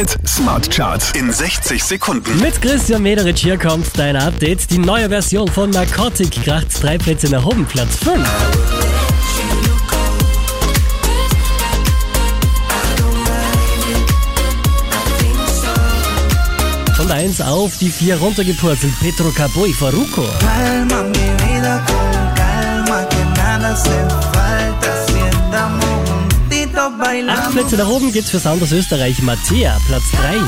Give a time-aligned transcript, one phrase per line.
[0.00, 2.40] Hit Smart Charts in 60 Sekunden.
[2.40, 4.70] Mit Christian Mederich hier kommt dein Update.
[4.70, 8.26] Die neue Version von Narcotic kracht drei Plätze nach oben, Platz 5.
[16.96, 20.24] Von 1 auf die 4 runtergepurzelt, Petro Caboi Faruko.
[20.38, 24.19] Calma mi vida con calma, que nada estamos
[27.00, 27.50] juntitos Acht.
[27.52, 30.38] Plätze nach oben geht's für Sanders Österreich, Mattea, Platz 3.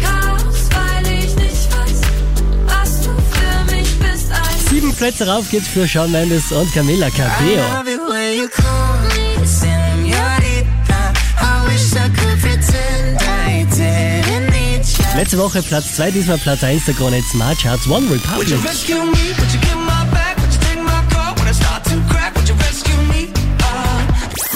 [0.00, 2.00] Chaos, weil ich nicht weiß,
[2.66, 4.30] was du für mich bist.
[4.30, 7.62] Ein Sieben Plätze rauf geht's für Shawn Mendes und Camila Cabello.
[15.16, 18.58] Letzte Woche Platz 2, diesmal Platz 1 der Krone Smart Charts One Republic.